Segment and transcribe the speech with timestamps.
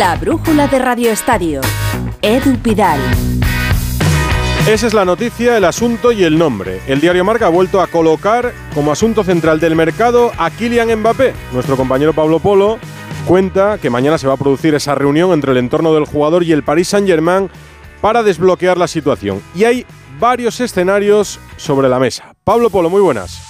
[0.00, 1.60] La brújula de Radio Estadio.
[2.22, 2.98] Edu Pidal.
[4.66, 6.80] Esa es la noticia, el asunto y el nombre.
[6.86, 11.34] El diario Marca ha vuelto a colocar como asunto central del mercado a Kylian Mbappé.
[11.52, 12.78] Nuestro compañero Pablo Polo
[13.26, 16.52] cuenta que mañana se va a producir esa reunión entre el entorno del jugador y
[16.52, 17.50] el Paris Saint-Germain
[18.00, 19.42] para desbloquear la situación.
[19.54, 19.84] Y hay
[20.18, 22.34] varios escenarios sobre la mesa.
[22.42, 23.49] Pablo Polo, muy buenas.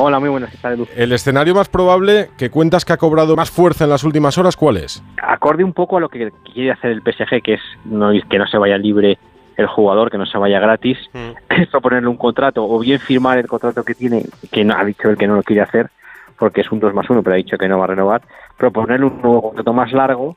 [0.00, 3.82] Hola, muy buenas, ¿qué El escenario más probable que cuentas que ha cobrado más fuerza
[3.82, 5.02] en las últimas horas, ¿cuál es?
[5.20, 8.46] Acorde un poco a lo que quiere hacer el PSG, que es no, que no
[8.46, 9.18] se vaya libre
[9.56, 11.30] el jugador, que no se vaya gratis, mm.
[11.60, 15.10] es proponerle un contrato o bien firmar el contrato que tiene, que no, ha dicho
[15.10, 15.90] él que no lo quiere hacer,
[16.38, 18.22] porque es un 2 más 1, pero ha dicho que no va a renovar,
[18.56, 20.36] proponerle un nuevo contrato más largo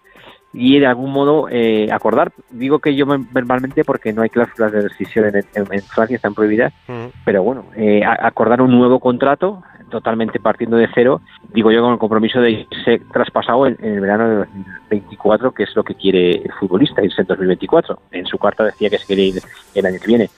[0.53, 2.31] y de algún modo eh, acordar.
[2.49, 7.23] Digo que yo verbalmente porque no hay cláusulas de rescisión en, Francia, están prohibidas, mm.
[7.25, 11.21] pero bueno, eh, acordar un nuevo contrato totalmente partiendo de cero,
[11.53, 15.75] digo yo con el compromiso de irse traspasado en, el verano de 2024, que es
[15.75, 17.99] lo que quiere el futbolista, irse en 2024.
[18.11, 19.41] En su carta decía que se quiere ir
[19.75, 20.29] el año que viene.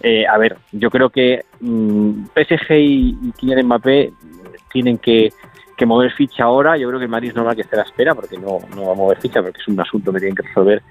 [0.00, 4.12] Eh, a ver, yo creo que mm, PSG y, y Kylian Mbappé
[4.70, 5.32] tienen que
[5.78, 6.76] que mover ficha ahora.
[6.76, 8.58] Yo creo que el Madrid no va a que esté a la espera porque no,
[8.74, 10.82] no va a mover ficha porque es un asunto que tienen que resolver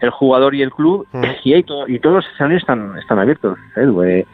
[0.00, 1.06] el jugador y el club.
[1.12, 1.24] Mm.
[1.42, 3.58] Y, hay y todos los escenarios están, están abiertos.
[3.76, 4.26] ¿eh?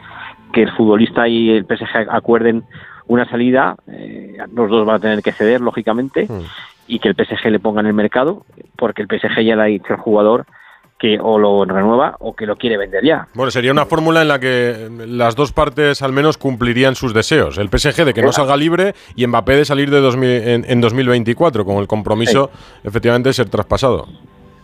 [0.53, 2.65] que el futbolista y el PSG acuerden
[3.07, 6.41] una salida, eh, los dos van a tener que ceder, lógicamente, mm.
[6.87, 8.45] y que el PSG le ponga en el mercado,
[8.75, 10.45] porque el PSG ya le ha dicho al jugador
[11.01, 13.27] que o lo renueva o que lo quiere vender ya.
[13.33, 17.57] Bueno, sería una fórmula en la que las dos partes al menos cumplirían sus deseos.
[17.57, 19.97] El PSG de que no salga libre y Mbappé de salir de
[20.67, 22.51] en, 2024 con el compromiso
[22.83, 24.07] efectivamente de ser traspasado.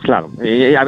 [0.03, 0.30] Claro,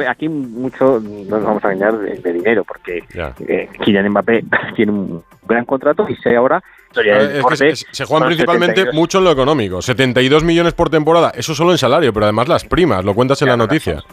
[0.08, 3.02] aquí mucho nos vamos a ganar de, dinero porque
[3.48, 4.44] eh, Kylian Mbappé
[4.76, 6.62] tiene un gran contrato y se ahora
[6.92, 9.82] se juegan principalmente mucho en lo económico.
[9.82, 13.48] 72 millones por temporada, eso solo en salario, pero además las primas, lo cuentas en
[13.48, 14.04] la noticia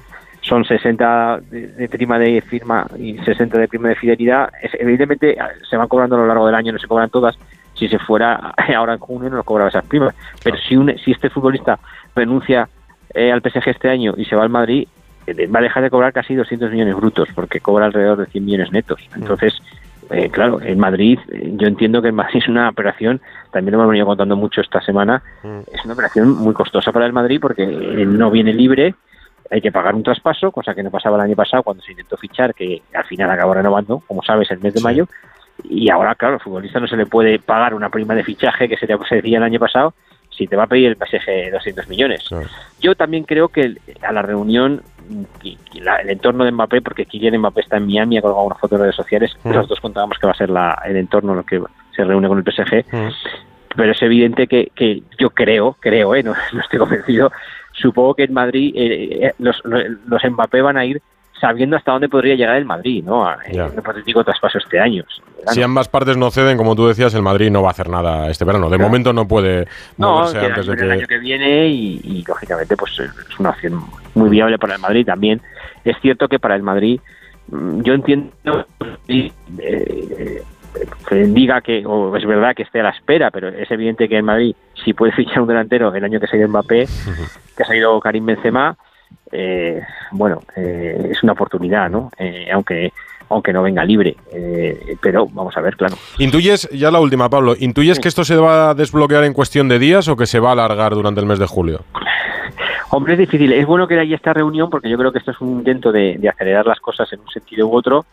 [0.48, 4.50] son 60 de, prima de firma y 60 de prima de fidelidad.
[4.74, 5.38] evidentemente
[5.70, 7.38] se van cobrando a lo largo del año, no se cobran todas.
[7.74, 8.36] Si se fuera
[8.76, 10.16] ahora en junio no cobraba esas primas.
[10.44, 11.80] Pero si, un, si este futbolista
[12.16, 12.68] renuncia
[13.14, 14.88] eh, al PSG este año y se va al Madrid,
[15.28, 18.46] eh, va a dejar de cobrar casi 200 millones brutos, porque cobra alrededor de 100
[18.46, 19.02] millones netos.
[19.12, 19.22] Mm.
[19.22, 19.62] Entonces,
[20.10, 21.20] eh, claro, en Madrid,
[21.58, 23.22] yo entiendo que en Madrid es una operación,
[23.52, 25.60] también lo hemos venido contando mucho esta semana, mm.
[25.74, 28.96] es una operación muy costosa para el Madrid porque no viene libre,
[29.50, 32.18] hay que pagar un traspaso, cosa que no pasaba el año pasado cuando se intentó
[32.18, 35.08] fichar, que al final acabó renovando, como sabes, el mes de mayo.
[35.64, 38.78] Y ahora, claro, al futbolista no se le puede pagar una prima de fichaje que
[38.78, 39.94] se, te, decía el año pasado
[40.30, 42.30] si te va a pedir el PSG 200 millones.
[42.80, 44.84] Yo también creo que a la reunión,
[45.44, 48.82] el entorno de Mbappé, porque Kylian Mbappé está en Miami, ha colgado una foto en
[48.82, 51.60] redes sociales, los dos contábamos que va a ser la, el entorno lo que
[51.96, 52.86] se reúne con el PSG.
[53.76, 57.32] Pero es evidente que, que yo creo, creo, eh, no, no estoy convencido,
[57.78, 61.02] supongo que en Madrid eh, eh, los, los Mbappé van a ir
[61.40, 63.30] sabiendo hasta dónde podría llegar el Madrid, ¿no?
[63.46, 65.04] En un hipotético traspaso este año.
[65.52, 68.30] Si ambas partes no ceden, como tú decías, el Madrid no va a hacer nada
[68.30, 68.70] este verano.
[68.70, 69.68] De momento no puede
[69.98, 70.84] no, antes de que...
[70.84, 73.82] el año que viene y, lógicamente pues es una opción
[74.16, 75.42] muy viable para el Madrid también.
[75.86, 77.00] Es cierto que para el Madrid,
[77.50, 78.66] mm, yo entiendo
[79.08, 80.44] eh,
[81.12, 84.24] diga que, o es verdad que esté a la espera, pero es evidente que el
[84.24, 86.88] Madrid, si puede fichar un delantero el año que se ha ido Mbappé,
[87.56, 88.78] que ha salido Karim Benzema,
[89.32, 92.12] eh, bueno, eh, es una oportunidad, ¿no?
[92.18, 92.92] Eh, aunque
[93.30, 94.16] aunque no venga libre.
[95.02, 95.98] pero vamos a ver, claro.
[96.18, 99.80] ¿Intuyes, ya la última, Pablo, ¿intuyes que esto se va a desbloquear en cuestión de
[99.80, 101.82] días o que se va a alargar durante el mes de julio?
[102.90, 103.52] Hombre, es difícil.
[103.52, 106.20] Es bueno que haya esta reunión porque yo creo que esto es un intento de,
[106.30, 108.06] acelerar las cosas en un sentido u otro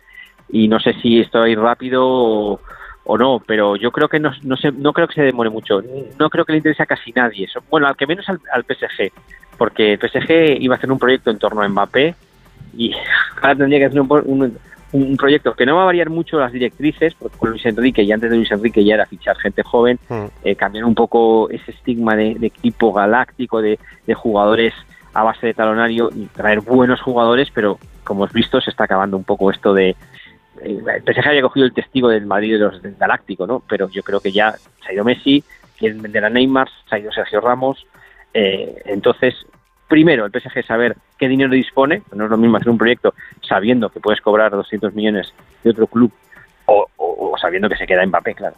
[0.48, 2.60] y no sé si esto va a ir rápido o,
[3.04, 5.82] o no, pero yo creo que no, no, no creo que se demore mucho.
[6.18, 7.44] No creo que le interese a casi nadie.
[7.44, 9.12] eso Bueno, al que menos al, PSG,
[9.58, 12.14] porque el PSG iba a hacer un proyecto en torno a Mbappé
[12.76, 12.92] y
[13.42, 14.58] ahora tendría que hacer un,
[14.92, 18.12] un, proyecto que no va a variar mucho las directrices, porque con Luis Enrique y
[18.12, 20.24] antes de Luis Enrique ya era fichar gente joven, mm.
[20.44, 24.72] eh, cambiar un poco ese estigma de, equipo galáctico, de, de jugadores
[25.12, 29.16] a base de talonario y traer buenos jugadores, pero como has visto se está acabando
[29.16, 29.94] un poco esto de
[30.62, 33.62] el PSG haya cogido el testigo del Madrid de los del Galáctico, ¿no?
[33.68, 35.42] Pero yo creo que ya se ha ido Messi,
[35.78, 37.86] quieren vender a Neymar, se ha ido Sergio Ramos.
[38.32, 39.34] Eh, entonces,
[39.88, 43.14] primero, el PSG saber qué dinero dispone, no es lo mismo hacer un proyecto
[43.46, 46.12] sabiendo que puedes cobrar 200 millones de otro club
[46.66, 48.56] o, sabiendo que se queda Mbappé, claro.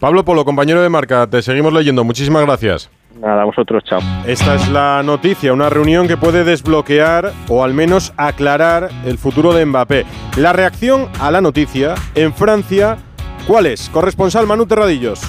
[0.00, 2.04] Pablo Polo, compañero de marca, te seguimos leyendo.
[2.04, 2.90] Muchísimas gracias.
[3.18, 4.00] Nada, vosotros, chao.
[4.26, 9.52] Esta es la noticia, una reunión que puede desbloquear o al menos aclarar el futuro
[9.52, 10.04] de Mbappé.
[10.36, 12.98] La reacción a la noticia en Francia,
[13.46, 13.88] ¿cuál es?
[13.90, 15.20] Corresponsal Manu Terradillos.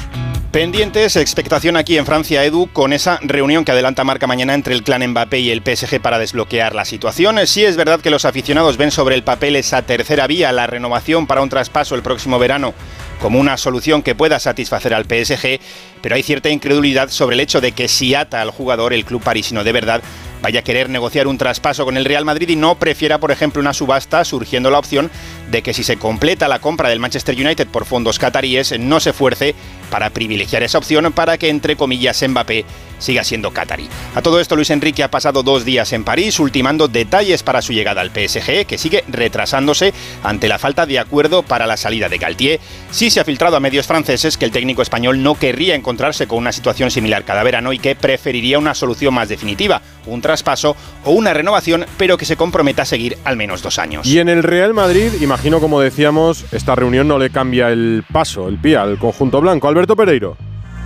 [0.53, 4.83] Pendientes, expectación aquí en Francia, Edu, con esa reunión que adelanta marca mañana entre el
[4.83, 7.39] clan Mbappé y el PSG para desbloquear la situación.
[7.47, 11.25] Sí es verdad que los aficionados ven sobre el papel esa tercera vía, la renovación
[11.25, 12.75] para un traspaso el próximo verano,
[13.19, 15.59] como una solución que pueda satisfacer al PSG,
[16.03, 19.23] pero hay cierta incredulidad sobre el hecho de que si ata al jugador el club
[19.23, 20.03] parisino de verdad
[20.43, 23.61] vaya a querer negociar un traspaso con el Real Madrid y no prefiera, por ejemplo,
[23.61, 25.09] una subasta, surgiendo la opción
[25.49, 29.13] de que si se completa la compra del Manchester United por fondos cataríes, no se
[29.13, 29.55] fuerce
[29.89, 32.65] para privilegiar esa opción para que, entre comillas, Mbappé
[32.99, 33.87] siga siendo catarí.
[34.15, 37.73] A todo esto, Luis Enrique ha pasado dos días en París, ultimando detalles para su
[37.73, 39.93] llegada al PSG, que sigue retrasándose
[40.23, 42.59] ante la falta de acuerdo para la salida de Galtier.
[42.91, 46.39] Sí se ha filtrado a medios franceses que el técnico español no querría encontrarse con
[46.39, 50.75] una situación similar cada verano y que preferiría una solución más definitiva, un traspaso
[51.05, 54.05] o una renovación, pero que se comprometa a seguir al menos dos años.
[54.07, 58.47] Y en el Real Madrid, imagino como decíamos, esta reunión no le cambia el paso,
[58.47, 59.67] el pie al conjunto blanco.
[59.67, 60.37] Alberto Pereiro.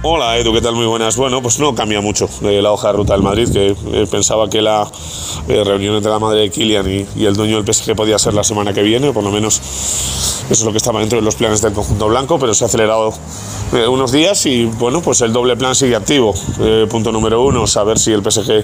[0.10, 0.74] Hola Edu, ¿qué tal?
[0.74, 1.18] Muy buenas.
[1.18, 4.50] Bueno, pues no cambia mucho eh, la hoja de ruta del Madrid, que eh, pensaba
[4.50, 4.90] que la
[5.50, 8.34] eh, reunión entre la madre de Kylian y, y, el dueño del PSG podía ser
[8.34, 11.26] la semana que viene, o por lo menos eso es lo que estaba dentro de
[11.26, 13.14] los planes del conjunto blanco, pero se ha acelerado
[13.90, 16.34] unos días y bueno, pues el doble plan sigue activo.
[16.90, 18.64] punto número uno, saber si el PSG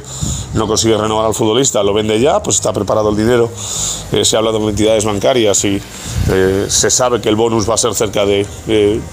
[0.54, 3.52] no consigue renovar al futbolista, lo vende ya, pues está preparado el dinero,
[4.24, 5.82] se ha hablado con entidades bancarias y
[6.70, 8.48] se sabe que el bonus va a ser cerca de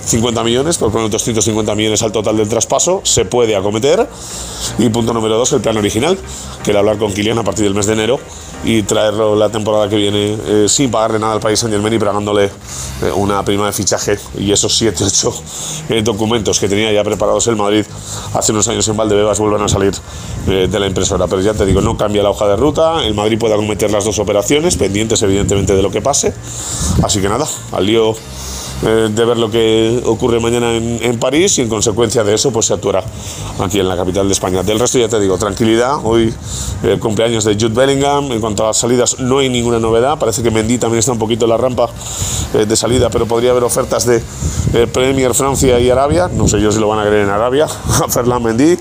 [0.05, 4.09] 50 millones, por menos 250 millones al total del traspaso, se puede acometer.
[4.79, 6.19] Y punto número dos, el plan original,
[6.63, 8.21] que era hablar con Kylian a partir del mes de enero
[8.63, 11.99] y traerlo la temporada que viene eh, sin pagarle nada al país Saint Germain y
[11.99, 15.43] pagándole eh, una prima de fichaje y esos 7, 8
[15.89, 17.87] eh, documentos que tenía ya preparados el Madrid
[18.35, 19.95] hace unos años en Valdebebas vuelven a salir
[20.47, 21.27] eh, de la impresora.
[21.27, 24.05] Pero ya te digo, no cambia la hoja de ruta, el Madrid puede acometer las
[24.05, 26.35] dos operaciones, pendientes evidentemente de lo que pase.
[27.03, 28.15] Así que nada, al lío
[28.83, 32.51] eh, de ver lo que ocurre mañana en, en, París y en consecuencia de eso
[32.51, 33.05] pues se actuará
[33.59, 34.63] aquí en la capital de España.
[34.63, 36.33] Del resto ya te digo, tranquilidad, hoy
[36.83, 40.43] el cumpleaños de Jude Bellingham, en cuanto a las salidas no hay ninguna novedad, parece
[40.43, 41.91] que Mendy también está un poquito en la rampa
[42.55, 44.23] eh, de salida, pero podría haber ofertas de
[44.73, 47.67] eh, Premier Francia y Arabia, no sé yo si lo van a querer en Arabia,
[48.05, 48.79] a Ferland Mendy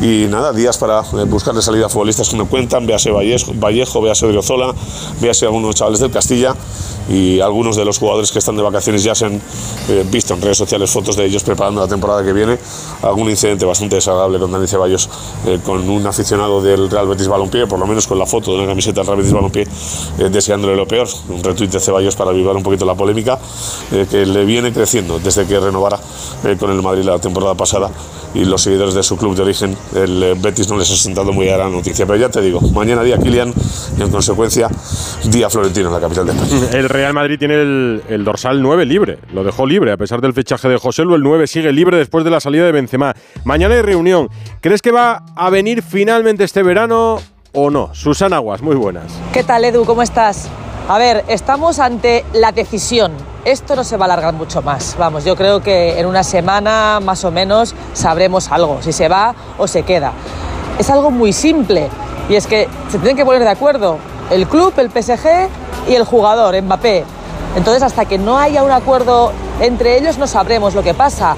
[0.00, 4.26] y nada, días para buscarle salida a futbolistas que no cuentan, véase Vallejo, Vallejo véase
[4.26, 4.74] Odriozola,
[5.20, 6.54] véase algunos chavales del Castilla
[7.08, 9.40] y algunos de los jugadores que están de vacaciones ya se han
[9.88, 12.58] eh, visto en redes sociales fotos de ellos preparando la temporada que viene.
[13.02, 15.08] Algún incidente bastante desagradable con Dani Ceballos,
[15.46, 18.58] eh, con un aficionado del Real Betis Balompié, por lo menos con la foto de
[18.58, 19.62] una camiseta del Real Betis Balompié,
[20.18, 21.08] eh, deseándole lo peor.
[21.28, 23.38] Un retweet de Ceballos para avivar un poquito la polémica
[24.10, 25.98] que le viene creciendo desde que renovara
[26.58, 27.90] con el Madrid la temporada pasada
[28.34, 31.48] y los seguidores de su club de origen, el Betis no les ha sentado muy
[31.48, 32.06] a la noticia.
[32.06, 33.52] Pero ya te digo, mañana día Kilian
[33.98, 34.68] y en consecuencia
[35.24, 36.68] día Florentino en la capital de España.
[36.72, 40.32] El Real Madrid tiene el, el, dorsal 9 libre, lo dejó libre a pesar del
[40.32, 43.14] fichaje de José Lu, el 9 sigue libre después de la salida de Benzema.
[43.44, 44.28] Mañana hay reunión.
[44.60, 47.18] ¿Crees que va a venir finalmente este verano
[47.52, 47.94] o no?
[47.94, 49.04] Susana Aguas, muy buenas.
[49.32, 49.84] ¿Qué tal Edu?
[49.84, 50.48] ¿Cómo estás?
[50.88, 53.12] A ver, estamos ante la decisión.
[53.46, 54.96] Esto no se va a alargar mucho más.
[54.98, 59.34] Vamos, yo creo que en una semana más o menos sabremos algo, si se va
[59.56, 60.12] o se queda.
[60.78, 61.88] Es algo muy simple
[62.28, 63.98] y es que se tienen que poner de acuerdo
[64.30, 65.48] el club, el PSG
[65.88, 67.04] y el jugador, Mbappé.
[67.56, 71.36] Entonces, hasta que no haya un acuerdo entre ellos, no sabremos lo que pasa.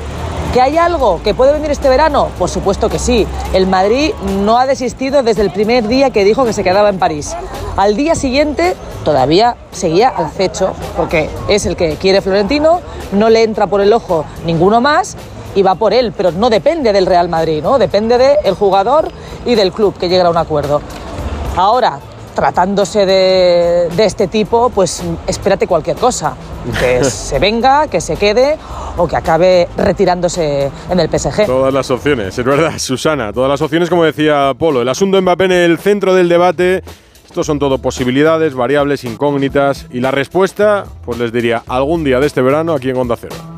[0.54, 2.28] ¿Que hay algo que puede venir este verano?
[2.38, 3.26] Por supuesto que sí.
[3.52, 6.98] El Madrid no ha desistido desde el primer día que dijo que se quedaba en
[6.98, 7.36] París.
[7.76, 12.80] Al día siguiente todavía seguía al acecho, porque es el que quiere Florentino,
[13.12, 15.16] no le entra por el ojo ninguno más
[15.56, 17.78] y va por él, pero no depende del Real Madrid, ¿no?
[17.78, 19.08] Depende del jugador
[19.44, 20.80] y del club que lleguen a un acuerdo.
[21.56, 21.98] Ahora,
[22.34, 26.36] tratándose de, de, este tipo, pues espérate cualquier cosa.
[26.78, 28.58] Que se venga, que se quede
[28.98, 31.46] o que acabe retirándose en el PSG.
[31.46, 33.32] Todas las opciones, es verdad, Susana.
[33.32, 34.82] Todas las opciones, como decía Polo.
[34.82, 36.84] El asunto Mbappé en el centro del debate.
[37.24, 39.86] Estos son todo posibilidades, variables, incógnitas.
[39.90, 43.55] Y la respuesta, pues les diría, algún día de este verano aquí en Onda Cero.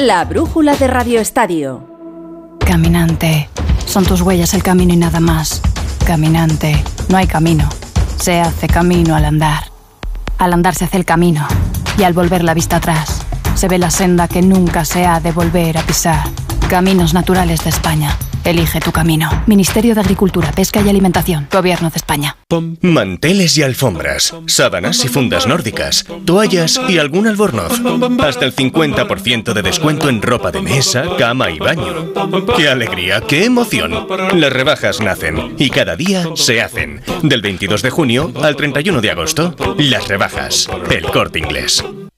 [0.00, 1.86] La brújula de Radio Estadio.
[2.60, 3.50] Caminante.
[3.84, 5.60] Son tus huellas el camino y nada más.
[6.06, 6.82] Caminante.
[7.10, 7.68] No hay camino.
[8.18, 9.64] Se hace camino al andar.
[10.38, 11.46] Al andar se hace el camino.
[11.98, 13.20] Y al volver la vista atrás,
[13.54, 16.24] se ve la senda que nunca se ha de volver a pisar.
[16.70, 18.16] Caminos Naturales de España.
[18.44, 19.30] Elige tu camino.
[19.46, 21.48] Ministerio de Agricultura, Pesca y Alimentación.
[21.52, 22.36] Gobierno de España.
[22.80, 27.80] Manteles y alfombras, sábanas y fundas nórdicas, toallas y algún albornoz.
[28.20, 32.12] Hasta el 50% de descuento en ropa de mesa, cama y baño.
[32.56, 34.06] ¡Qué alegría, qué emoción!
[34.34, 37.02] Las rebajas nacen y cada día se hacen.
[37.22, 40.68] Del 22 de junio al 31 de agosto, las rebajas.
[40.90, 41.84] El corte inglés.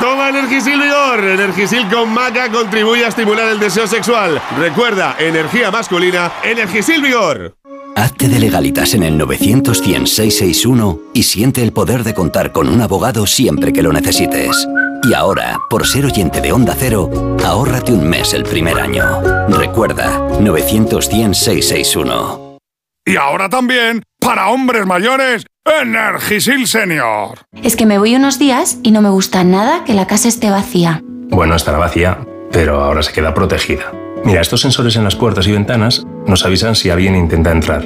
[0.00, 1.24] Toma Energisil Vigor.
[1.24, 4.40] Energisil con maca contribuye a estimular el deseo sexual.
[4.58, 7.54] Recuerda, energía masculina, Energisil Vigor.
[7.96, 12.80] Hazte de legalitas en el 900 661 y siente el poder de contar con un
[12.80, 14.68] abogado siempre que lo necesites.
[15.02, 17.10] Y ahora, por ser oyente de Onda Cero,
[17.44, 19.04] ahórrate un mes el primer año.
[19.48, 22.58] Recuerda, 900 661
[23.04, 25.44] Y ahora también, para hombres mayores,
[25.82, 27.38] Energisil Senior.
[27.62, 30.50] Es que me voy unos días y no me gusta nada que la casa esté
[30.50, 31.02] vacía.
[31.04, 32.18] Bueno, estará vacía,
[32.50, 33.92] pero ahora se queda protegida.
[34.24, 37.84] Mira, estos sensores en las puertas y ventanas nos avisan si alguien intenta entrar.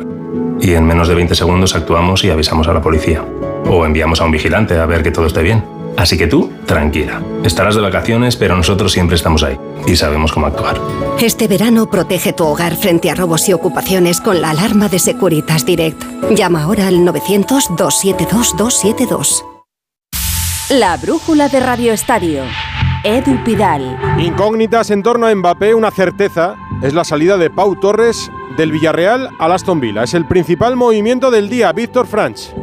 [0.60, 3.24] Y en menos de 20 segundos actuamos y avisamos a la policía.
[3.66, 5.64] O enviamos a un vigilante a ver que todo esté bien.
[5.96, 7.22] Así que tú, tranquila.
[7.44, 10.78] Estarás de vacaciones, pero nosotros siempre estamos ahí y sabemos cómo actuar.
[11.20, 15.66] Este verano protege tu hogar frente a robos y ocupaciones con la alarma de Securitas
[15.66, 16.02] Direct.
[16.30, 19.44] Llama ahora al 900-272-272.
[20.70, 22.42] La brújula de Radio Estadio.
[23.04, 23.98] Edu Pidal.
[24.18, 29.28] Incógnitas en torno a Mbappé, una certeza es la salida de Pau Torres del Villarreal
[29.38, 30.04] al Aston Villa.
[30.04, 31.72] Es el principal movimiento del día.
[31.72, 32.54] Víctor Franch.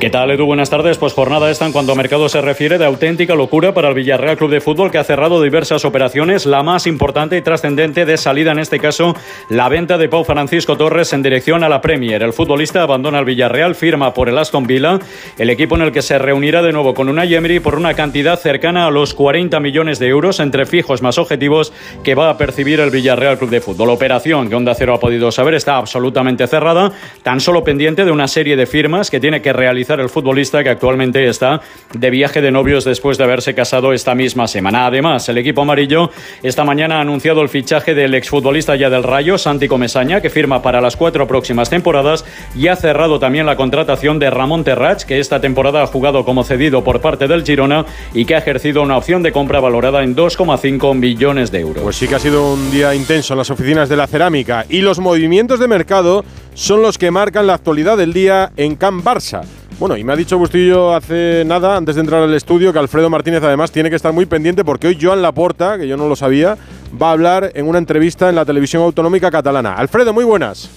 [0.00, 0.46] ¿Qué tal, Edu?
[0.46, 0.96] Buenas tardes.
[0.96, 4.36] Pues jornada esta en cuanto a mercado se refiere de auténtica locura para el Villarreal
[4.36, 6.46] Club de Fútbol que ha cerrado diversas operaciones.
[6.46, 9.16] La más importante y trascendente de salida en este caso,
[9.48, 12.22] la venta de Pau Francisco Torres en dirección a la Premier.
[12.22, 15.00] El futbolista abandona el Villarreal, firma por el Aston Villa,
[15.36, 18.38] el equipo en el que se reunirá de nuevo con una Emery por una cantidad
[18.38, 21.72] cercana a los 40 millones de euros entre fijos más objetivos
[22.04, 23.90] que va a percibir el Villarreal Club de Fútbol.
[23.90, 26.92] Operación que Onda Cero ha podido saber está absolutamente cerrada,
[27.24, 30.70] tan solo pendiente de una serie de firmas que tiene que realizar el futbolista que
[30.70, 31.60] actualmente está
[31.92, 34.86] de viaje de novios después de haberse casado esta misma semana.
[34.86, 36.10] Además, el equipo amarillo
[36.42, 40.62] esta mañana ha anunciado el fichaje del exfutbolista ya del Rayo, Santi Comesaña, que firma
[40.62, 45.18] para las cuatro próximas temporadas y ha cerrado también la contratación de Ramón Terrach, que
[45.18, 48.96] esta temporada ha jugado como cedido por parte del Girona y que ha ejercido una
[48.96, 51.82] opción de compra valorada en 2,5 millones de euros.
[51.82, 54.80] Pues sí que ha sido un día intenso en las oficinas de la cerámica y
[54.80, 59.42] los movimientos de mercado son los que marcan la actualidad del día en Can Barça.
[59.78, 63.08] Bueno, y me ha dicho Bustillo hace nada, antes de entrar al estudio, que Alfredo
[63.10, 66.16] Martínez además tiene que estar muy pendiente porque hoy Joan Laporta, que yo no lo
[66.16, 66.58] sabía,
[67.00, 69.74] va a hablar en una entrevista en la televisión autonómica catalana.
[69.74, 70.68] Alfredo, muy buenas.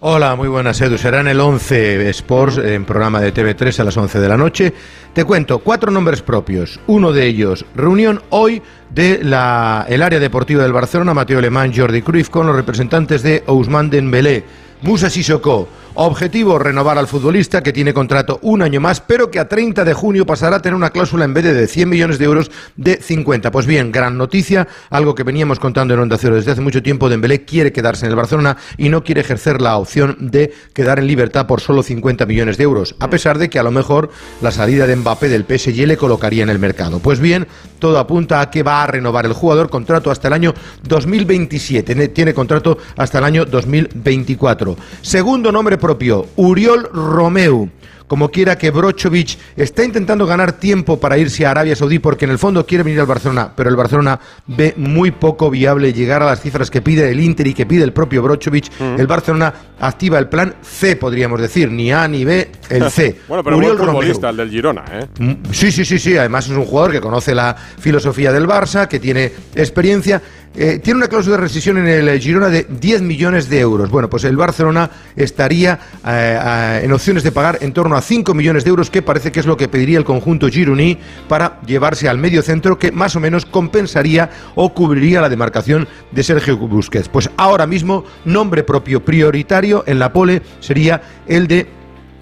[0.00, 0.98] Hola, muy buenas, Edu.
[0.98, 4.74] Será en el 11 Sports, en programa de TV3 a las 11 de la noche.
[5.12, 6.80] Te cuento cuatro nombres propios.
[6.88, 8.60] Uno de ellos, reunión hoy
[8.90, 13.44] de la, el área deportiva del Barcelona, Mateo Alemán, Jordi Cruyff, con los representantes de
[13.46, 14.44] Ousmane Dembélé,
[14.82, 15.68] Musa Sissoko.
[15.96, 19.94] Objetivo, renovar al futbolista que tiene contrato un año más, pero que a 30 de
[19.94, 23.52] junio pasará a tener una cláusula en vez de 100 millones de euros de 50.
[23.52, 27.08] Pues bien, gran noticia, algo que veníamos contando en Onda Cero desde hace mucho tiempo.
[27.08, 31.06] Dembélé quiere quedarse en el Barcelona y no quiere ejercer la opción de quedar en
[31.06, 34.10] libertad por solo 50 millones de euros, a pesar de que a lo mejor
[34.42, 36.98] la salida de Mbappé del PSG le colocaría en el mercado.
[36.98, 37.46] Pues bien,
[37.78, 42.08] todo apunta a que va a renovar el jugador contrato hasta el año 2027.
[42.08, 44.76] Tiene contrato hasta el año 2024.
[45.00, 47.68] Segundo nombre propio, Uriol Romeu
[48.06, 52.30] como quiera que Brochovic está intentando ganar tiempo para irse a Arabia Saudí porque en
[52.30, 56.26] el fondo quiere venir al Barcelona, pero el Barcelona ve muy poco viable llegar a
[56.26, 58.70] las cifras que pide el Inter y que pide el propio Brochovic.
[58.78, 59.00] Mm.
[59.00, 63.16] El Barcelona activa el plan C, podríamos decir, ni A ni B, el C.
[63.28, 64.30] bueno, pero Uriol buen futbolista, Romeu.
[64.30, 65.06] el del Girona, ¿eh?
[65.18, 66.16] Mm, Sí, sí, sí, sí.
[66.16, 70.20] Además es un jugador que conoce la filosofía del Barça, que tiene experiencia.
[70.56, 73.90] Eh, tiene una cláusula de rescisión en el Girona de 10 millones de euros.
[73.90, 78.32] Bueno, pues el Barcelona estaría eh, eh, en opciones de pagar en torno a 5
[78.34, 80.96] millones de euros, que parece que es lo que pediría el conjunto gironí
[81.28, 86.22] para llevarse al medio centro, que más o menos compensaría o cubriría la demarcación de
[86.22, 87.08] Sergio Busquets.
[87.08, 91.66] Pues ahora mismo, nombre propio prioritario en la pole sería el de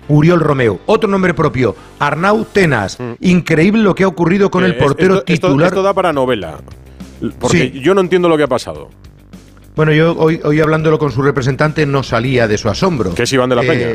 [0.09, 0.81] Uriol Romeo.
[0.87, 2.97] Otro nombre propio, Arnau Tenas.
[3.21, 5.69] Increíble lo que ha ocurrido con Eh, el portero esto, esto- titular.
[5.69, 6.59] Esto da para novela.
[7.39, 7.81] Porque Sí.
[7.81, 8.91] yo no entiendo lo que ha pasado.
[9.75, 13.15] Bueno, yo hoy, hoy hablándolo con su representante no salía de su asombro.
[13.15, 13.87] Que es Iván de la Peña.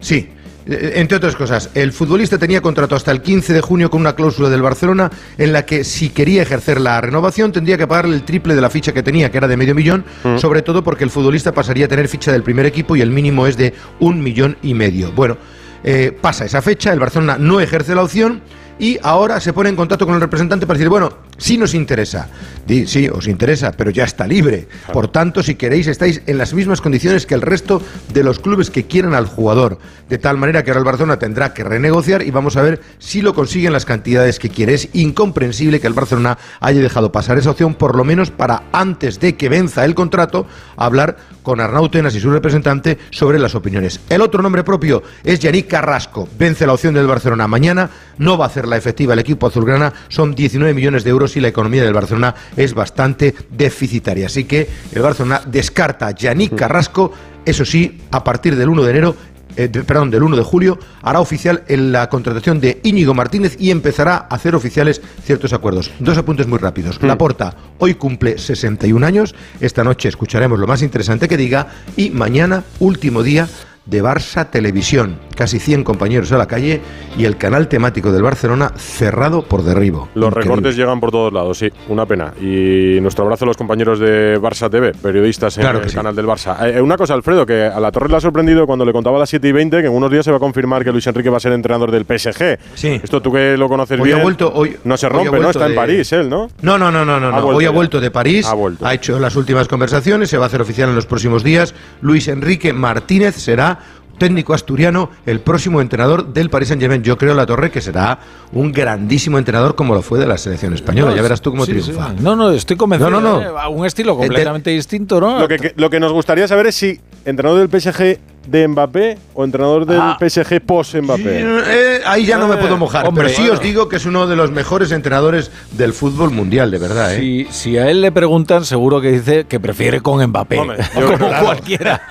[0.00, 0.28] Sí.
[0.64, 4.14] Eh, Entre otras cosas, el futbolista tenía contrato hasta el 15 de junio con una
[4.14, 8.22] cláusula del Barcelona en la que si quería ejercer la renovación tendría que pagarle el
[8.22, 10.38] triple de la ficha que tenía, que era de medio millón, Mm.
[10.38, 13.48] sobre todo porque el futbolista pasaría a tener ficha del primer equipo y el mínimo
[13.48, 15.10] es de un millón y medio.
[15.10, 15.36] Bueno,
[15.82, 18.40] eh, pasa esa fecha, el Barcelona no ejerce la opción
[18.78, 22.28] y ahora se pone en contacto con el representante para decir, bueno, Sí nos interesa.
[22.68, 24.68] Di, sí, os interesa, pero ya está libre.
[24.92, 27.82] Por tanto, si queréis, estáis en las mismas condiciones que el resto
[28.14, 29.78] de los clubes que quieran al jugador.
[30.08, 33.22] De tal manera que ahora el Barcelona tendrá que renegociar y vamos a ver si
[33.22, 34.74] lo consiguen las cantidades que quiere.
[34.74, 39.18] Es incomprensible que el Barcelona haya dejado pasar esa opción, por lo menos para antes
[39.18, 40.46] de que venza el contrato,
[40.76, 43.98] hablar con Arnau Tenas y su representante sobre las opiniones.
[44.08, 46.28] El otro nombre propio es Yannick Carrasco.
[46.38, 50.36] Vence la opción del Barcelona mañana, no va a hacerla efectiva el equipo azulgrana, son
[50.36, 54.26] 19 millones de euros y la economía del Barcelona es bastante deficitaria.
[54.26, 57.12] Así que el Barcelona descarta a Yannick Carrasco,
[57.44, 59.16] eso sí, a partir del 1 de enero
[59.54, 63.54] eh, de- perdón, del 1 de julio, hará oficial en la contratación de Íñigo Martínez
[63.60, 65.90] y empezará a hacer oficiales ciertos acuerdos.
[65.98, 67.02] Dos apuntes muy rápidos.
[67.02, 69.34] Laporta hoy cumple 61 años.
[69.60, 71.66] Esta noche escucharemos lo más interesante que diga.
[71.98, 73.46] Y mañana, último día
[73.86, 75.18] de Barça Televisión.
[75.36, 76.80] Casi 100 compañeros a la calle
[77.18, 80.08] y el canal temático del Barcelona cerrado por derribo.
[80.14, 80.50] Los Increíble.
[80.56, 82.32] recortes llegan por todos lados, sí, una pena.
[82.40, 85.96] Y nuestro abrazo a los compañeros de Barça TV, periodistas en Claro el sí.
[85.96, 86.56] canal del Barça.
[86.72, 89.20] Eh, una cosa, Alfredo, que a la Torre le ha sorprendido cuando le contaba a
[89.20, 91.30] las 7 y 20 que en unos días se va a confirmar que Luis Enrique
[91.30, 92.58] va a ser entrenador del PSG.
[92.74, 93.00] Sí.
[93.02, 94.22] Esto tú que lo conoces Hoy ha bien.
[94.22, 95.50] vuelto- hoy- no se ha rompe, ¿no?
[95.50, 96.48] Está en París, él, ¿no?
[96.60, 97.28] No, no, no, no, no.
[97.28, 97.46] Ha no.
[97.48, 98.86] Hoy ha vuelto de París, Ha vuelto.
[98.86, 101.74] ha hecho las últimas conversaciones, se va a hacer oficial en los próximos días.
[102.00, 103.72] Luis Enrique Martínez será
[104.18, 107.02] técnico asturiano, el próximo entrenador del Paris Saint-Germain.
[107.02, 108.18] Yo creo, La Torre, que será
[108.52, 111.10] un grandísimo entrenador como lo fue de la selección española.
[111.10, 112.10] No, ya verás tú cómo sí, triunfa.
[112.10, 112.16] sí.
[112.20, 113.10] No, no, estoy convencido.
[113.10, 113.42] No, no, no.
[113.42, 113.52] ¿eh?
[113.60, 115.38] A un estilo Eh, de- completamente distinto, ¿no?
[115.40, 119.18] Lo que, que- lo que nos gustaría saber es si entrenador del PSG de Mbappé
[119.34, 120.16] o entrenador del Ah.
[120.18, 121.40] PSG post-Mbappé.
[121.68, 123.54] Eh, ahí ya no me puedo mojar, hombre, pero sí bueno.
[123.54, 127.14] os digo que es uno de los mejores entrenadores del fútbol mundial, de verdad.
[127.14, 127.18] ¿eh?
[127.20, 130.58] Si, si a él le preguntan, seguro que dice que prefiere con Mbappé.
[130.58, 131.44] Hombre, yo como claro.
[131.46, 132.02] cualquiera.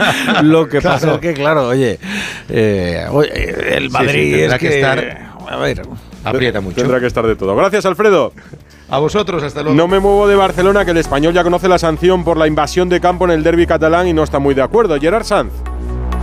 [0.44, 1.16] Lo que pasa Claro.
[1.16, 2.00] es que, claro, oye,
[2.50, 5.82] eh, oye, el sí, Madrid tendrá es que que, estar- A ver.
[6.24, 6.76] Aprieta mucho.
[6.76, 7.56] Tendrá que estar de todo.
[7.56, 8.32] Gracias, Alfredo.
[8.92, 9.78] A vosotros, hasta luego.
[9.78, 12.90] No me muevo de Barcelona, que el español ya conoce la sanción por la invasión
[12.90, 15.00] de campo en el derby catalán y no está muy de acuerdo.
[15.00, 15.54] Gerard Sanz.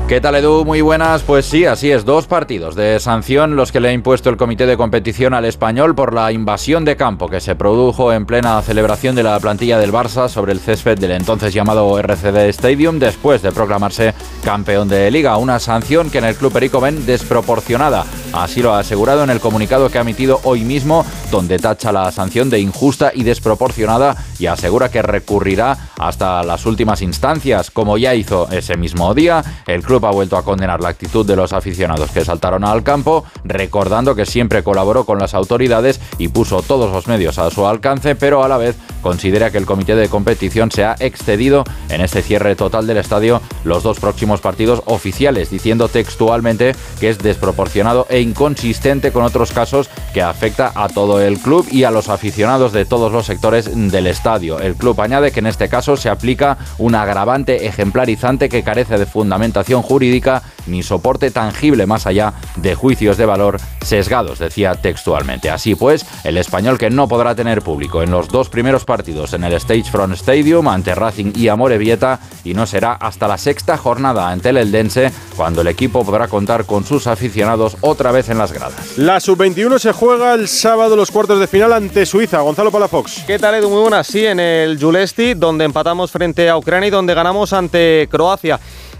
[0.08, 0.64] ¿Qué tal Edu?
[0.64, 1.22] Muy buenas.
[1.22, 2.06] Pues sí, así es.
[2.06, 5.94] Dos partidos de sanción los que le ha impuesto el comité de competición al español
[5.94, 9.92] por la invasión de campo que se produjo en plena celebración de la plantilla del
[9.92, 15.36] Barça sobre el césped del entonces llamado RCD Stadium después de proclamarse campeón de liga.
[15.36, 18.06] Una sanción que en el club Perico ven desproporcionada.
[18.32, 22.10] Así lo ha asegurado en el comunicado que ha emitido hoy mismo, donde tacha la
[22.12, 28.14] sanción de injusta y desproporcionada y asegura que recurrirá hasta las últimas instancias, como ya
[28.14, 29.44] hizo ese mismo día.
[29.66, 33.24] El club ha vuelto a condenar la actitud de los aficionados que saltaron al campo,
[33.44, 38.14] recordando que siempre colaboró con las autoridades y puso todos los medios a su alcance,
[38.14, 42.22] pero a la vez considera que el comité de competición se ha excedido en este
[42.22, 48.20] cierre total del estadio los dos próximos partidos oficiales, diciendo textualmente que es desproporcionado e
[48.20, 52.84] inconsistente con otros casos que afecta a todo el club y a los aficionados de
[52.84, 54.60] todos los sectores del estadio.
[54.60, 59.06] El club añade que en este caso se aplica un agravante ejemplarizante que carece de
[59.06, 65.50] fundamentación jurídica ni soporte tangible más allá de juicios de valor sesgados, decía textualmente.
[65.50, 69.44] Así pues, el español que no podrá tener público en los dos primeros partidos en
[69.44, 74.28] el Stage Front Stadium ante Racing y Amorebieta y no será hasta la sexta jornada
[74.28, 78.52] ante el Eldense cuando el equipo podrá contar con sus aficionados otra vez en las
[78.52, 78.98] gradas.
[78.98, 82.40] La sub-21 se juega el sábado los cuartos de final ante Suiza.
[82.40, 83.24] Gonzalo Palafox.
[83.26, 83.70] ¿Qué tal, Edu?
[83.70, 84.06] Muy buenas.
[84.06, 88.58] Sí, en el Julesti, donde empatamos frente a Ucrania y donde ganamos ante Croacia.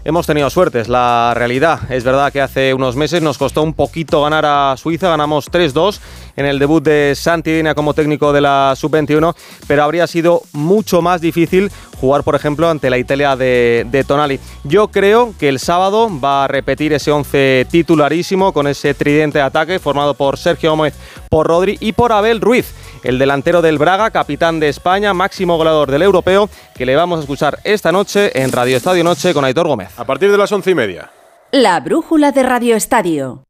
[0.08, 1.80] Hemos tenido suerte, es la realidad.
[1.90, 6.00] Es verdad que hace unos meses nos costó un poquito ganar a Suiza, ganamos 3-2
[6.38, 9.34] en el debut de Santi Dina como técnico de la sub-21,
[9.66, 14.38] pero habría sido mucho más difícil jugar, por ejemplo, ante la Italia de, de Tonali.
[14.62, 19.44] Yo creo que el sábado va a repetir ese 11 titularísimo con ese tridente de
[19.44, 20.94] ataque formado por Sergio Gómez,
[21.28, 22.72] por Rodri y por Abel Ruiz,
[23.02, 27.22] el delantero del Braga, capitán de España, máximo goleador del europeo, que le vamos a
[27.22, 29.88] escuchar esta noche en Radio Estadio Noche con Aitor Gómez.
[29.96, 31.10] A partir de las once y media.
[31.50, 33.47] La brújula de Radio Estadio.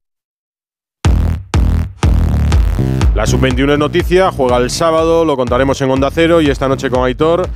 [3.18, 6.88] La sub-21 es noticia, juega el sábado, lo contaremos en Onda Cero y esta noche
[6.88, 7.48] con Aitor.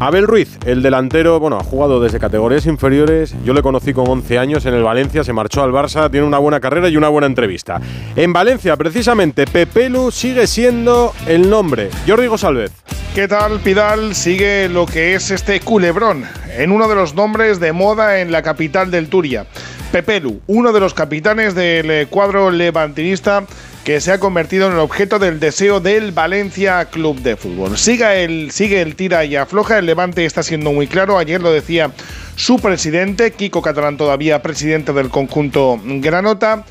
[0.00, 3.36] Abel Ruiz, el delantero, bueno, ha jugado desde categorías inferiores.
[3.44, 6.38] Yo le conocí con 11 años en el Valencia, se marchó al Barça, tiene una
[6.38, 7.82] buena carrera y una buena entrevista.
[8.16, 11.90] En Valencia, precisamente, Pepelu sigue siendo el nombre.
[12.06, 12.72] Jordi Gosalvez.
[13.14, 14.14] ¿Qué tal, Pidal?
[14.14, 16.24] Sigue lo que es este culebrón
[16.56, 19.44] en uno de los nombres de moda en la capital del Turia.
[19.92, 23.44] Pepelu, uno de los capitanes del eh, cuadro levantinista
[23.88, 27.78] que se ha convertido en el objeto del deseo del Valencia Club de Fútbol.
[27.78, 31.50] Siga el, sigue el tira y afloja, el Levante está siendo muy claro, ayer lo
[31.50, 31.90] decía
[32.36, 36.66] su presidente, Kiko Catalán todavía presidente del conjunto Granota.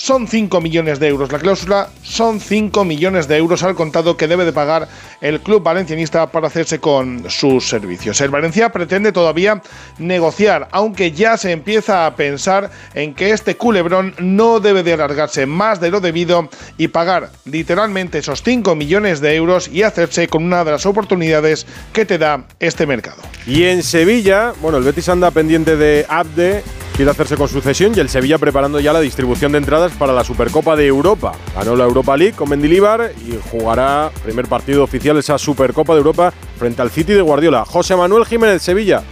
[0.00, 1.30] Son 5 millones de euros.
[1.30, 4.88] La cláusula son 5 millones de euros al contado que debe de pagar
[5.20, 8.18] el club valencianista para hacerse con sus servicios.
[8.22, 9.60] El Valencia pretende todavía
[9.98, 15.44] negociar, aunque ya se empieza a pensar en que este culebrón no debe de alargarse
[15.44, 20.44] más de lo debido y pagar literalmente esos 5 millones de euros y hacerse con
[20.44, 23.20] una de las oportunidades que te da este mercado.
[23.46, 26.62] Y en Sevilla, bueno, el Betis anda pendiente de Abde,
[27.00, 30.12] quiere hacerse con su cesión y el Sevilla preparando ya la distribución de entradas para
[30.12, 31.32] la Supercopa de Europa.
[31.56, 36.30] Ganó la Europa League con Mendilibar y jugará primer partido oficial esa Supercopa de Europa
[36.58, 37.64] frente al City de Guardiola.
[37.64, 39.02] José Manuel Jiménez Sevilla.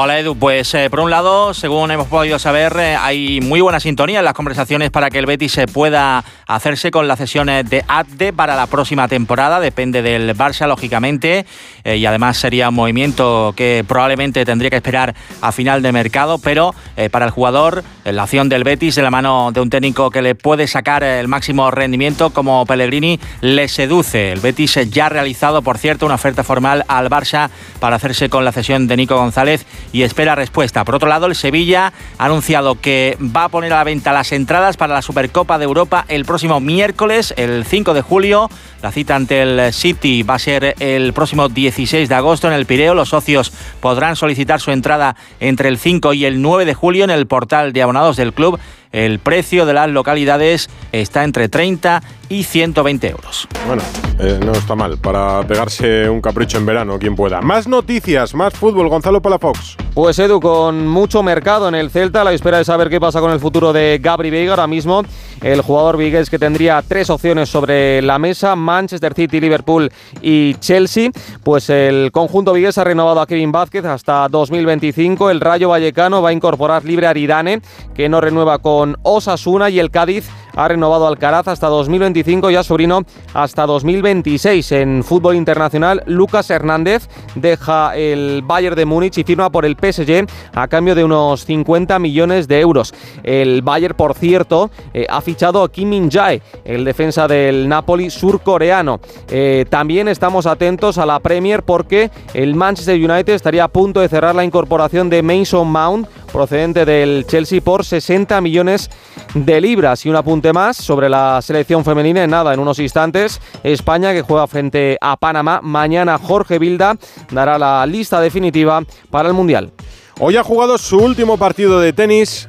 [0.00, 3.80] Hola Edu, pues eh, por un lado, según hemos podido saber, eh, hay muy buena
[3.80, 7.84] sintonía en las conversaciones para que el Betis se pueda hacerse con las sesiones de
[7.88, 11.46] ADE para la próxima temporada, depende del Barça lógicamente,
[11.82, 16.38] eh, y además sería un movimiento que probablemente tendría que esperar a final de mercado,
[16.38, 16.76] pero
[17.10, 20.34] para el jugador, la acción del Betis de la mano de un técnico que le
[20.34, 24.32] puede sacar el máximo rendimiento como Pellegrini le seduce.
[24.32, 28.44] El Betis ya ha realizado, por cierto, una oferta formal al Barça para hacerse con
[28.44, 30.84] la cesión de Nico González y espera respuesta.
[30.84, 34.32] Por otro lado, el Sevilla ha anunciado que va a poner a la venta las
[34.32, 38.50] entradas para la Supercopa de Europa el próximo miércoles, el 5 de julio.
[38.82, 42.66] La cita ante el City va a ser el próximo 16 de agosto en el
[42.66, 42.94] Pireo.
[42.94, 47.10] Los socios podrán solicitar su entrada entre el 5 y el 9 de julio en
[47.10, 48.58] el portal de abonados del club.
[48.92, 53.48] El precio de las localidades está entre 30 y 120 euros.
[53.66, 53.82] Bueno,
[54.18, 57.40] eh, no está mal para pegarse un capricho en verano, quien pueda.
[57.40, 59.76] Más noticias, más fútbol, Gonzalo Palafox.
[59.94, 63.20] Pues Edu, con mucho mercado en el Celta, a la espera de saber qué pasa
[63.20, 64.52] con el futuro de Gabri Veiga.
[64.52, 65.02] Ahora mismo,
[65.42, 69.90] el jugador vigués que tendría tres opciones sobre la mesa: Manchester City, Liverpool
[70.22, 71.10] y Chelsea.
[71.42, 75.30] Pues el conjunto vigués ha renovado a Kevin Vázquez hasta 2025.
[75.30, 77.60] El Rayo Vallecano va a incorporar libre a Aridane,
[77.94, 82.64] que no renueva con Osasuna, y el Cádiz ha renovado Alcaraz hasta 2025 y a
[82.64, 84.72] Sobrino hasta 2026.
[84.72, 90.26] En fútbol internacional, Lucas Hernández deja el Bayern de Múnich y firma por el PSG
[90.52, 92.92] a cambio de unos 50 millones de euros.
[93.22, 98.98] El Bayern, por cierto, eh, ha fichado a Kim Min-jae, el defensa del Napoli surcoreano.
[99.30, 104.08] Eh, también estamos atentos a la Premier porque el Manchester United estaría a punto de
[104.08, 108.90] cerrar la incorporación de Mason Mount procedente del Chelsea por 60 millones
[109.34, 110.04] de libras.
[110.04, 113.40] Y un apunte más sobre la selección femenina en nada, en unos instantes.
[113.62, 115.60] España que juega frente a Panamá.
[115.62, 116.96] Mañana Jorge Vilda
[117.30, 119.72] dará la lista definitiva para el Mundial.
[120.20, 122.48] Hoy ha jugado su último partido de tenis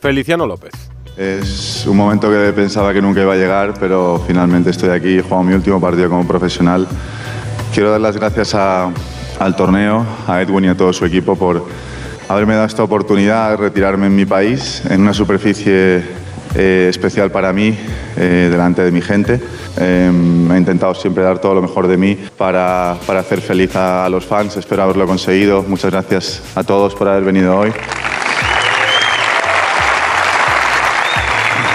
[0.00, 0.72] Feliciano López.
[1.16, 5.18] Es un momento que pensaba que nunca iba a llegar, pero finalmente estoy aquí y
[5.18, 6.86] he jugado mi último partido como profesional.
[7.74, 11.66] Quiero dar las gracias al torneo, a Edwin y a todo su equipo por
[12.28, 16.04] haberme dado esta oportunidad de retirarme en mi país, en una superficie
[16.54, 17.76] eh, especial para mí,
[18.16, 19.40] eh, delante de mi gente.
[19.78, 20.10] Eh,
[20.52, 24.24] he intentado siempre dar todo lo mejor de mí para, para hacer feliz a los
[24.24, 25.62] fans, espero haberlo conseguido.
[25.62, 27.72] Muchas gracias a todos por haber venido hoy.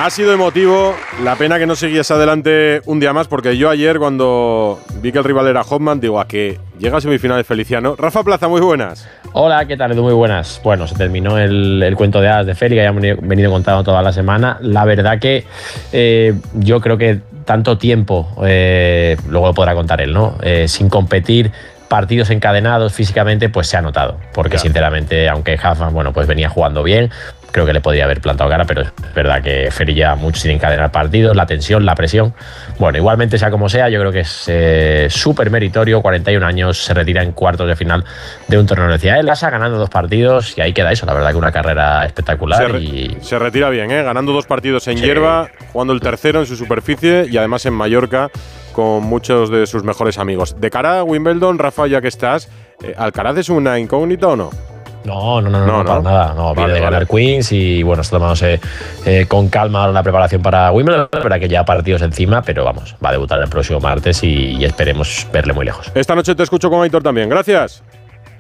[0.04, 4.00] Ha sido emotivo, la pena que no siguiese adelante un día más, porque yo ayer
[4.00, 7.96] cuando vi que el rival era Hoffman, digo, a que llega a semifinales Feliciano.
[7.96, 9.08] Rafa Plaza, muy buenas.
[9.32, 9.96] Hola, ¿qué tal?
[9.96, 10.60] Muy buenas.
[10.62, 14.12] Bueno, se terminó el, cuento de hadas de Feli que hayamos venido contando toda la
[14.12, 14.58] semana.
[14.60, 15.46] La verdad que
[15.94, 20.36] eh, yo creo que tanto tiempo, eh, luego lo podrá contar él, ¿no?
[20.42, 21.50] Eh, sin competir
[21.88, 24.18] partidos encadenados físicamente, pues se ha notado.
[24.34, 27.10] Porque sinceramente, aunque Huffman, bueno, pues venía jugando bien,
[27.54, 30.52] creo que le podría haber plantado cara, pero es verdad que Feri ya mucho sin
[30.52, 32.34] encadenar partidos, la tensión, la presión.
[32.80, 36.94] Bueno, igualmente sea como sea, yo creo que es eh, súper meritorio, 41 años, se
[36.94, 38.04] retira en cuartos de final
[38.48, 39.20] de un torneo de ciudad.
[39.20, 42.72] Él ha ganando dos partidos y ahí queda eso, la verdad que una carrera espectacular.
[42.72, 43.18] Se, y...
[43.22, 44.04] se retira bien, ¿eh?
[44.04, 48.32] ganando dos partidos en hierba, jugando el tercero en su superficie y además en Mallorca
[48.74, 50.60] con muchos de sus mejores amigos.
[50.60, 52.50] De cara a Wimbledon, Rafa, ya que estás,
[52.84, 54.73] eh, ¿Alcaraz es una incógnita o no?
[55.06, 56.34] No, no, no, no, para nada.
[56.34, 58.60] No, viene de ganar Queens y bueno, está tomándose
[59.06, 61.10] eh, con calma la preparación para Wimbledon.
[61.12, 65.28] Verdad que ya partidos encima, pero vamos, va a debutar el próximo martes y, esperemos
[65.34, 65.92] verle muy lejos.
[65.94, 67.28] Esta noche te escucho con Aitor también.
[67.28, 67.84] Gracias.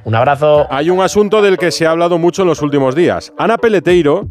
[0.05, 0.67] Un abrazo.
[0.69, 3.33] Hay un asunto del que se ha hablado mucho en los últimos días.
[3.37, 4.27] Ana Peleteiro,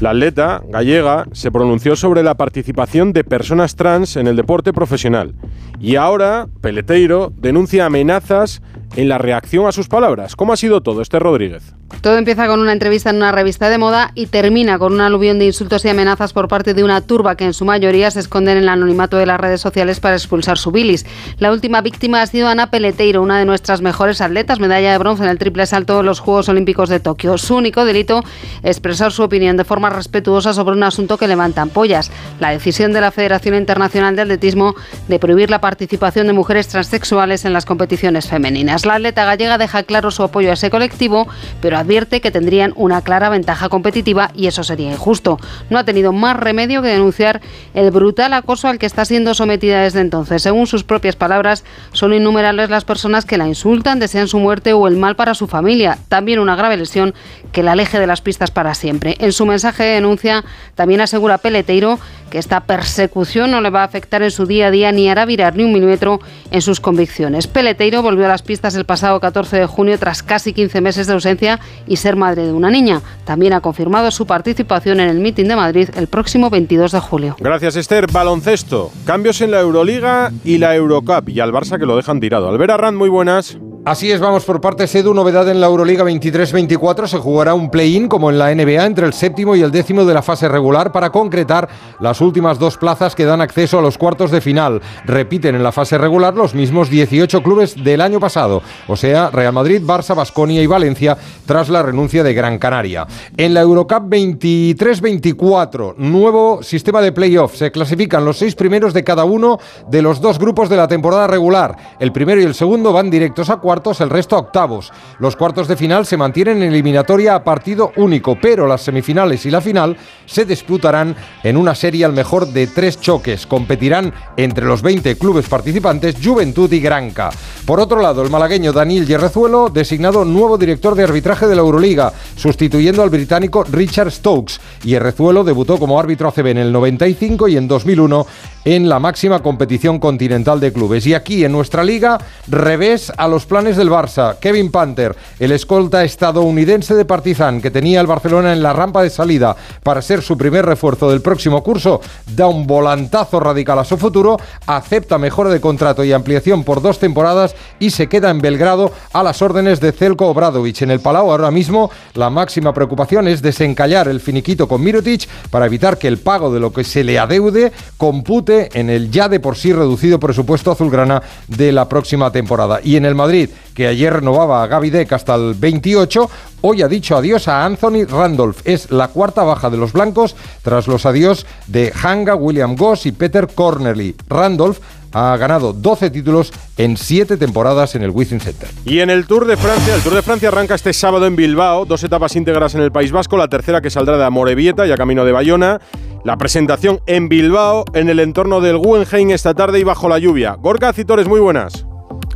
[0.00, 5.34] la atleta gallega, se pronunció sobre la participación de personas trans en el deporte profesional.
[5.80, 8.62] Y ahora Peleteiro denuncia amenazas
[8.96, 10.36] en la reacción a sus palabras.
[10.36, 11.74] ¿Cómo ha sido todo este Rodríguez?
[12.00, 15.38] Todo empieza con una entrevista en una revista de moda y termina con un aluvión
[15.38, 18.58] de insultos y amenazas por parte de una turba que en su mayoría se esconden
[18.58, 21.06] en el anonimato de las redes sociales para expulsar su bilis.
[21.38, 25.24] La última víctima ha sido Ana Peleteiro, una de nuestras mejores atletas, medalla de bronce
[25.24, 27.36] en el triple salto de los Juegos Olímpicos de Tokio.
[27.38, 28.22] Su único delito,
[28.62, 32.12] expresar su opinión de forma respetuosa sobre un asunto que levanta ampollas.
[32.38, 34.74] La decisión de la Federación Internacional de Atletismo
[35.08, 38.77] de prohibir la participación de mujeres transexuales en las competiciones femeninas.
[38.84, 41.28] La atleta gallega deja claro su apoyo a ese colectivo,
[41.60, 45.38] pero advierte que tendrían una clara ventaja competitiva y eso sería injusto.
[45.70, 47.40] No ha tenido más remedio que denunciar
[47.74, 50.42] el brutal acoso al que está siendo sometida desde entonces.
[50.42, 54.86] Según sus propias palabras, son innumerables las personas que la insultan, desean su muerte o
[54.88, 55.98] el mal para su familia.
[56.08, 57.14] También una grave lesión
[57.52, 59.16] que la aleje de las pistas para siempre.
[59.18, 63.84] En su mensaje de denuncia también asegura Peleteiro que esta persecución no le va a
[63.84, 67.46] afectar en su día a día ni hará virar ni un milímetro en sus convicciones.
[67.46, 71.14] Peleteiro volvió a las pistas el pasado 14 de junio tras casi 15 meses de
[71.14, 73.00] ausencia y ser madre de una niña.
[73.24, 77.36] También ha confirmado su participación en el mitin de Madrid el próximo 22 de julio.
[77.38, 78.06] Gracias, Esther.
[78.10, 78.90] Baloncesto.
[79.04, 81.28] Cambios en la Euroliga y la Eurocup.
[81.28, 82.48] Y al Barça que lo dejan tirado.
[82.48, 83.58] Albert Arrand, muy buenas.
[83.88, 88.06] Así es, vamos por parte Sedu, novedad en la Euroliga 23-24, se jugará un play-in
[88.06, 91.08] como en la NBA entre el séptimo y el décimo de la fase regular para
[91.08, 94.80] concretar las últimas dos plazas que dan acceso a los cuartos de final.
[95.04, 99.52] Repiten en la fase regular los mismos 18 clubes del año pasado, o sea, Real
[99.52, 103.06] Madrid, Barça, Basconia y Valencia, tras la renuncia de Gran Canaria.
[103.36, 109.24] En la Eurocup 23-24, nuevo sistema de playoff, se clasifican los seis primeros de cada
[109.24, 111.76] uno de los dos grupos de la temporada regular.
[112.00, 114.92] El primero y el segundo van directos a cuartos, el resto a octavos.
[115.18, 119.50] Los cuartos de final se mantienen en eliminatoria a partido único, pero las semifinales y
[119.50, 123.46] la final se disputarán en una serie al mejor de tres choques.
[123.46, 127.30] Competirán entre los 20 clubes participantes Juventud y Granca.
[127.68, 132.14] Por otro lado, el malagueño Daniel Yerrezuelo, designado nuevo director de arbitraje de la Euroliga,
[132.34, 134.58] sustituyendo al británico Richard Stokes.
[134.84, 138.26] Yerrezuelo debutó como árbitro ACB en el 95 y en 2001
[138.64, 141.06] en la máxima competición continental de clubes.
[141.06, 144.38] Y aquí en nuestra liga, revés a los planes del Barça.
[144.38, 149.10] Kevin Panther, el escolta estadounidense de Partizan que tenía el Barcelona en la rampa de
[149.10, 152.00] salida para ser su primer refuerzo del próximo curso,
[152.34, 156.98] da un volantazo radical a su futuro, acepta mejora de contrato y ampliación por dos
[156.98, 160.82] temporadas y se queda en Belgrado a las órdenes de Zelko Obradovic.
[160.82, 165.66] En el Palau ahora mismo la máxima preocupación es desencallar el finiquito con Mirotic para
[165.66, 169.40] evitar que el pago de lo que se le adeude compute en el ya de
[169.40, 172.80] por sí reducido presupuesto azulgrana de la próxima temporada.
[172.82, 176.28] Y en el Madrid, que ayer renovaba a Gaby Deck hasta el 28,
[176.62, 178.60] hoy ha dicho adiós a Anthony Randolph.
[178.64, 183.12] Es la cuarta baja de los blancos tras los adiós de Hanga, William Goss y
[183.12, 184.16] Peter Cornerly.
[184.28, 184.78] Randolph
[185.12, 188.68] ha ganado 12 títulos en 7 temporadas en el Wizzing Center.
[188.84, 191.84] Y en el Tour de Francia, el Tour de Francia arranca este sábado en Bilbao,
[191.84, 195.24] dos etapas íntegras en el País Vasco, la tercera que saldrá de Amorebieta, ya camino
[195.24, 195.80] de Bayona.
[196.24, 200.56] La presentación en Bilbao, en el entorno del Guggenheim esta tarde y bajo la lluvia.
[200.60, 201.87] Gorka Citores, muy buenas.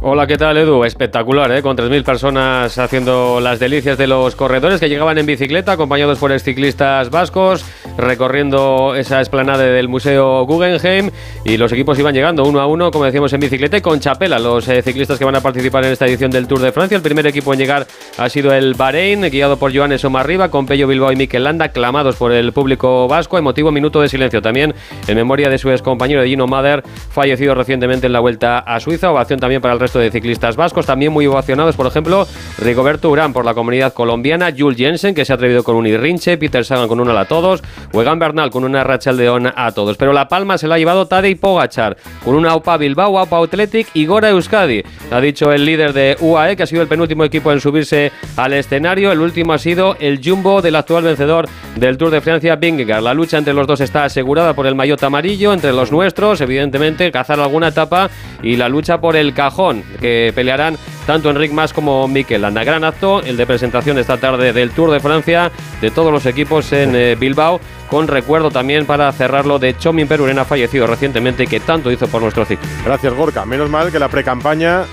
[0.04, 0.82] Hola, ¿qué tal Edu?
[0.82, 1.62] Espectacular, ¿eh?
[1.62, 6.36] con 3.000 personas haciendo las delicias de los corredores que llegaban en bicicleta, acompañados por
[6.40, 7.64] ciclistas vascos,
[7.96, 11.12] recorriendo esa esplanada del Museo Guggenheim
[11.44, 14.40] y los equipos iban llegando uno a uno, como decíamos, en bicicleta y con chapela.
[14.40, 16.96] Los eh, ciclistas que van a participar en esta edición del Tour de Francia.
[16.96, 17.86] El primer equipo en llegar
[18.18, 22.16] ha sido el Bahrein, guiado por Joanes Omarriba, con Pello Bilbao y Mikel Landa, clamados
[22.16, 23.38] por el público vasco.
[23.38, 24.74] Emotivo minuto de silencio también
[25.06, 29.12] en memoria de su ex compañero Gino Mader, fallecido recientemente en la vuelta a Suiza.
[29.12, 32.26] Ovación también para el resto de ciclistas vascos, también muy ovacionados, por ejemplo,
[32.58, 36.36] Rigoberto Urán por la comunidad colombiana, Jules Jensen, que se ha atrevido con un Irrinche,
[36.36, 39.96] Peter Sagan con un a todos, Wegan Bernal con una Rachaldeón a todos.
[39.96, 43.88] Pero la palma se la ha llevado Tadej Pogachar, con una AUPA Bilbao, AUPA Athletic
[43.94, 44.82] y Gora Euskadi.
[45.10, 48.52] Ha dicho el líder de UAE, que ha sido el penúltimo equipo en subirse al
[48.54, 49.12] escenario.
[49.12, 53.02] El último ha sido el Jumbo del actual vencedor del Tour de Francia, Vingegaard.
[53.02, 57.10] La lucha entre los dos está asegurada por el maillot amarillo, entre los nuestros, evidentemente,
[57.10, 58.10] cazar alguna etapa
[58.42, 62.64] y la lucha por el cajón, que pelearán tanto Enric Mas como Mikel Landa.
[62.64, 66.72] Gran acto, el de presentación esta tarde del Tour de Francia de todos los equipos
[66.72, 71.90] en eh, Bilbao, con recuerdo también para cerrarlo de Chomin Perurena, fallecido recientemente, que tanto
[71.90, 72.66] hizo por nuestro ciclo.
[72.84, 73.44] Gracias, Gorka.
[73.44, 74.84] Menos mal que la precampaña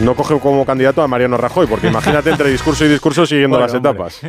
[0.00, 3.74] no coge como candidato a Mariano Rajoy, porque imagínate entre discurso y discurso siguiendo las
[3.74, 4.20] etapas.